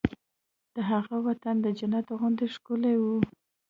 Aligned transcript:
د 0.75 0.77
هغه 0.91 1.15
وطن 1.27 1.55
د 1.61 1.67
جنت 1.79 2.07
غوندې 2.19 2.45
ښکلی 2.53 2.95
و 2.99 3.03